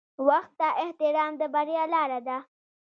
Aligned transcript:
•وخت 0.27 0.51
ته 0.59 0.67
احترام 0.83 1.31
د 1.37 1.41
بریا 1.53 1.83
لاره 1.93 2.19
ده. 2.27 2.37